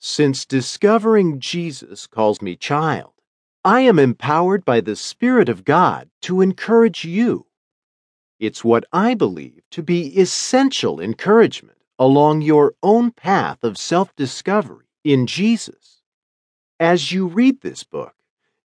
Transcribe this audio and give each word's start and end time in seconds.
Since 0.00 0.46
discovering 0.46 1.40
Jesus 1.40 2.06
calls 2.06 2.40
me 2.40 2.54
child, 2.54 3.14
I 3.64 3.80
am 3.80 3.98
empowered 3.98 4.64
by 4.64 4.80
the 4.80 4.94
Spirit 4.94 5.48
of 5.48 5.64
God 5.64 6.08
to 6.22 6.40
encourage 6.40 7.04
you. 7.04 7.46
It's 8.38 8.62
what 8.62 8.84
I 8.92 9.14
believe 9.14 9.62
to 9.72 9.82
be 9.82 10.16
essential 10.16 11.00
encouragement 11.00 11.78
along 11.98 12.42
your 12.42 12.74
own 12.82 13.10
path 13.10 13.64
of 13.64 13.76
self 13.76 14.14
discovery 14.14 14.86
in 15.02 15.26
Jesus. 15.26 16.02
As 16.78 17.10
you 17.10 17.26
read 17.26 17.60
this 17.60 17.82
book, 17.82 18.14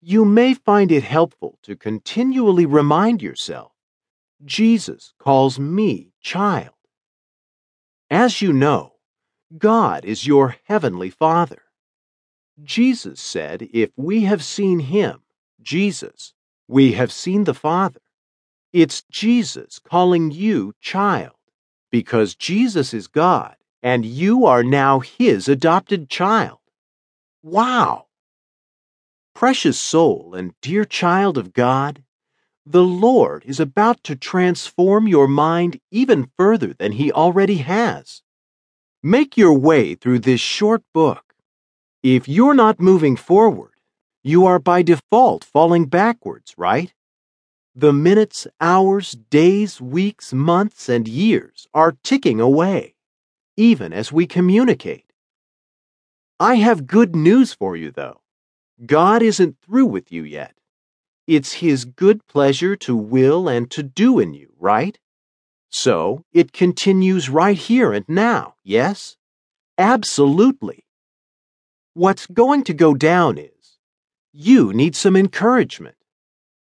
you 0.01 0.25
may 0.25 0.55
find 0.55 0.91
it 0.91 1.05
helpful 1.05 1.59
to 1.63 1.77
continually 1.77 2.67
remind 2.67 3.23
yourself 3.23 3.71
Jesus 4.45 5.15
calls 5.19 5.61
me 5.61 6.13
child. 6.21 6.75
As 8.11 8.43
you 8.43 8.53
know, 8.53 8.95
God 9.59 10.05
is 10.05 10.27
your 10.27 10.57
heavenly 10.65 11.11
Father. 11.11 11.63
Mm-hmm. 12.59 12.65
Jesus 12.67 13.21
said, 13.21 13.69
If 13.73 13.91
we 13.97 14.23
have 14.23 14.45
seen 14.45 14.79
Him, 14.81 15.23
Jesus, 15.61 16.35
we 16.69 16.93
have 16.93 17.11
seen 17.11 17.45
the 17.45 17.55
Father. 17.55 18.01
It's 18.73 19.03
Jesus 19.11 19.81
calling 19.81 20.31
you 20.31 20.75
child, 20.81 21.35
because 21.91 22.37
Jesus 22.37 22.95
is 22.95 23.09
God 23.09 23.57
and 23.83 24.05
you 24.05 24.47
are 24.47 24.63
now 24.63 25.01
His 25.01 25.49
adopted 25.49 26.09
child. 26.09 26.59
Wow! 27.43 28.07
Precious 29.35 29.81
soul 29.81 30.35
and 30.35 30.55
dear 30.61 30.85
child 30.85 31.39
of 31.39 31.53
God, 31.53 32.05
the 32.67 32.85
Lord 32.85 33.43
is 33.47 33.59
about 33.59 34.05
to 34.05 34.15
transform 34.15 35.09
your 35.09 35.27
mind 35.27 35.81
even 35.91 36.31
further 36.37 36.75
than 36.75 36.93
He 36.93 37.11
already 37.11 37.57
has. 37.57 38.23
Make 39.03 39.39
your 39.39 39.55
way 39.55 39.95
through 39.95 40.19
this 40.19 40.43
short 40.43 40.83
book. 40.93 41.35
If 42.03 42.29
you're 42.29 42.53
not 42.53 42.81
moving 42.81 43.17
forward, 43.17 43.73
you 44.23 44.45
are 44.45 44.59
by 44.59 44.83
default 44.83 45.43
falling 45.43 45.87
backwards, 45.87 46.55
right? 46.59 46.93
The 47.75 47.95
minutes, 47.95 48.47
hours, 48.61 49.13
days, 49.13 49.81
weeks, 49.81 50.35
months, 50.35 50.91
and 50.91 51.09
years 51.09 51.67
are 51.73 51.97
ticking 52.03 52.43
away, 52.43 52.95
even 53.57 53.95
as 53.95 54.13
we 54.13 54.27
communicate. 54.27 55.15
I 56.39 56.57
have 56.57 56.87
good 56.87 57.17
news 57.17 57.55
for 57.55 57.77
you, 57.77 57.91
though. 57.91 58.21
God 58.85 59.23
isn't 59.23 59.57
through 59.63 59.87
with 59.87 60.13
you 60.13 60.25
yet. 60.25 60.53
It's 61.27 61.55
His 61.55 61.87
good 61.87 62.27
pleasure 62.27 62.77
to 62.77 62.95
will 62.95 63.49
and 63.49 63.71
to 63.71 63.83
do 63.83 64.19
in 64.19 64.35
you, 64.35 64.53
right? 64.59 64.99
So 65.71 66.25
it 66.33 66.53
continues 66.53 67.31
right 67.31 67.57
here 67.57 67.93
and 67.93 68.05
now, 68.09 68.55
yes? 68.65 69.17
Absolutely. 69.79 70.85
What's 71.95 72.27
going 72.27 72.65
to 72.65 72.75
go 72.75 72.95
down 72.95 73.39
is 73.39 73.79
you 74.33 74.73
need 74.73 74.97
some 74.97 75.17
encouragement. 75.17 75.97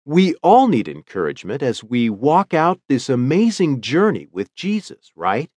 We 0.03 0.33
all 0.35 0.67
need 0.67 0.87
encouragement 0.87 1.61
as 1.61 1.83
we 1.83 2.09
walk 2.09 2.53
out 2.53 2.79
this 2.89 3.07
amazing 3.07 3.81
journey 3.81 4.27
with 4.31 4.53
Jesus, 4.55 5.11
right? 5.15 5.49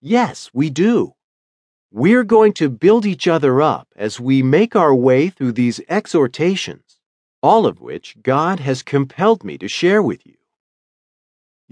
Yes, 0.00 0.50
we 0.52 0.68
do. 0.70 1.14
We're 1.92 2.24
going 2.24 2.54
to 2.54 2.70
build 2.70 3.04
each 3.06 3.28
other 3.28 3.60
up 3.60 3.88
as 3.94 4.18
we 4.18 4.42
make 4.42 4.74
our 4.74 4.94
way 4.94 5.28
through 5.28 5.52
these 5.52 5.80
exhortations, 5.88 6.98
all 7.42 7.66
of 7.66 7.80
which 7.80 8.16
God 8.22 8.60
has 8.60 8.82
compelled 8.82 9.44
me 9.44 9.58
to 9.58 9.68
share 9.68 10.02
with 10.02 10.26
you. 10.26 10.36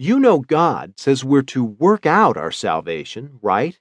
You 0.01 0.21
know 0.21 0.39
God 0.39 0.93
says 0.97 1.25
we're 1.25 1.43
to 1.43 1.65
work 1.65 2.07
out 2.07 2.37
our 2.37 2.53
salvation, 2.53 3.41
right? 3.43 3.81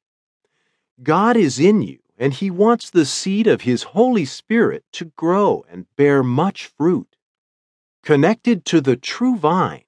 God 1.03 1.37
is 1.37 1.59
in 1.59 1.83
you, 1.83 1.99
and 2.17 2.33
He 2.33 2.49
wants 2.49 2.89
the 2.89 3.05
seed 3.05 3.45
of 3.45 3.61
His 3.61 3.83
Holy 3.83 4.25
Spirit 4.25 4.83
to 4.93 5.05
grow 5.15 5.63
and 5.69 5.85
bear 5.95 6.23
much 6.23 6.71
fruit. 6.75 7.17
Connected 8.01 8.65
to 8.65 8.81
the 8.81 8.95
true 8.95 9.37
vine, 9.37 9.83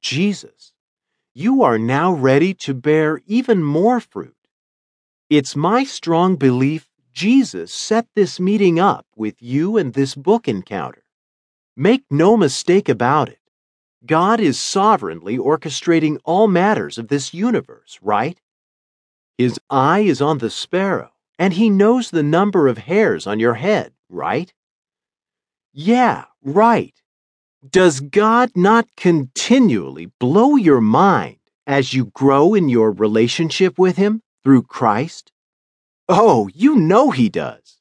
Jesus, 0.00 0.72
you 1.34 1.62
are 1.62 1.78
now 1.78 2.14
ready 2.14 2.54
to 2.54 2.72
bear 2.72 3.20
even 3.26 3.62
more 3.62 4.00
fruit. 4.00 4.48
It's 5.28 5.54
my 5.54 5.84
strong 5.84 6.36
belief 6.36 6.88
Jesus 7.12 7.74
set 7.74 8.06
this 8.14 8.40
meeting 8.40 8.80
up 8.80 9.04
with 9.14 9.42
you 9.42 9.76
and 9.76 9.92
this 9.92 10.14
book 10.14 10.48
encounter. 10.48 11.04
Make 11.76 12.04
no 12.10 12.38
mistake 12.38 12.88
about 12.88 13.28
it. 13.28 13.40
God 14.06 14.40
is 14.40 14.58
sovereignly 14.58 15.38
orchestrating 15.38 16.18
all 16.24 16.46
matters 16.46 16.98
of 16.98 17.08
this 17.08 17.32
universe, 17.32 17.98
right? 18.02 18.40
His 19.38 19.58
eye 19.70 20.00
is 20.00 20.20
on 20.20 20.38
the 20.38 20.50
sparrow, 20.50 21.12
and 21.38 21.54
he 21.54 21.70
knows 21.70 22.10
the 22.10 22.22
number 22.22 22.68
of 22.68 22.78
hairs 22.78 23.26
on 23.26 23.40
your 23.40 23.54
head, 23.54 23.92
right? 24.08 24.52
Yeah, 25.72 26.26
right. 26.42 26.94
Does 27.68 28.00
God 28.00 28.50
not 28.54 28.88
continually 28.94 30.12
blow 30.20 30.56
your 30.56 30.82
mind 30.82 31.38
as 31.66 31.94
you 31.94 32.06
grow 32.06 32.52
in 32.52 32.68
your 32.68 32.92
relationship 32.92 33.78
with 33.78 33.96
Him 33.96 34.20
through 34.42 34.64
Christ? 34.64 35.32
Oh, 36.06 36.50
you 36.54 36.76
know 36.76 37.10
He 37.10 37.30
does. 37.30 37.80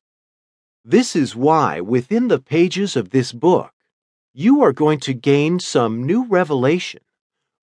This 0.86 1.18
is 1.18 1.36
why 1.36 1.82
within 1.82 2.30
the 2.30 2.40
pages 2.40 2.96
of 2.96 3.10
this 3.10 3.34
book, 3.34 3.73
you 4.34 4.64
are 4.64 4.74
going 4.74 5.00
to 5.00 5.14
gain 5.14 5.60
some 5.60 6.04
new 6.04 6.26
revelation, 6.26 7.02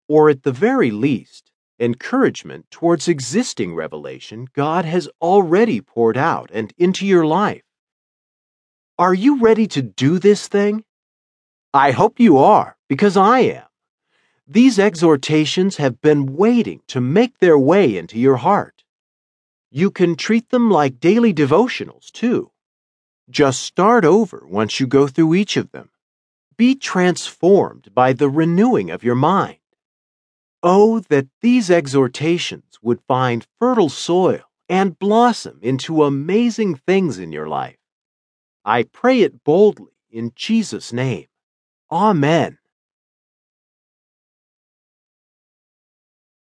or 0.09 0.31
at 0.31 0.45
the 0.45 0.53
very 0.53 0.93
least, 0.93 1.51
encouragement 1.81 2.71
towards 2.71 3.09
existing 3.09 3.75
revelation 3.75 4.47
God 4.55 4.85
has 4.85 5.09
already 5.21 5.81
poured 5.81 6.17
out 6.17 6.49
and 6.53 6.73
into 6.79 7.05
your 7.05 7.27
life. 7.27 7.63
Are 8.99 9.15
you 9.15 9.41
ready 9.41 9.67
to 9.69 9.83
do 9.83 10.21
this 10.21 10.47
thing? 10.47 10.85
I 11.75 11.91
hope 11.91 12.21
you 12.21 12.39
are, 12.39 12.77
because 12.89 13.17
I 13.17 13.41
am. 13.41 13.65
These 14.47 14.79
exhortations 14.79 15.77
have 15.79 16.01
been 16.01 16.37
waiting 16.37 16.83
to 16.89 17.01
make 17.01 17.39
their 17.39 17.59
way 17.59 17.97
into 17.97 18.19
your 18.19 18.37
heart. 18.37 18.85
You 19.71 19.91
can 19.91 20.17
treat 20.17 20.51
them 20.51 20.71
like 20.71 21.01
daily 21.01 21.33
devotionals, 21.33 22.13
too. 22.13 22.51
Just 23.29 23.63
start 23.63 24.05
over 24.05 24.45
once 24.47 24.81
you 24.81 24.87
go 24.87 25.07
through 25.07 25.35
each 25.35 25.57
of 25.57 25.71
them. 25.71 25.91
Be 26.61 26.75
transformed 26.75 27.95
by 27.95 28.13
the 28.13 28.29
renewing 28.29 28.91
of 28.91 29.03
your 29.03 29.15
mind. 29.15 29.57
Oh, 30.63 31.01
that 31.09 31.27
these 31.41 31.71
exhortations 31.71 32.79
would 32.83 33.01
find 33.09 33.47
fertile 33.59 33.89
soil 33.89 34.43
and 34.69 34.99
blossom 34.99 35.59
into 35.63 36.05
amazing 36.05 36.75
things 36.75 37.19
in 37.19 37.33
your 37.33 37.49
life. 37.49 37.79
I 38.63 38.83
pray 38.83 39.23
it 39.23 39.43
boldly 39.43 39.95
in 40.11 40.33
Jesus' 40.37 40.93
name. 40.93 41.29
Amen. 41.91 42.59